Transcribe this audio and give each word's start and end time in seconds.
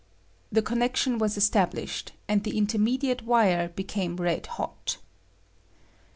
[The 0.51 0.63
connection 0.63 1.19
was 1.19 1.37
established, 1.37 2.13
and 2.27 2.43
the 2.43 2.57
intermediate 2.57 3.21
wire 3.21 3.69
became 3.69 4.15
red 4.15 4.47
hot. 4.47 4.97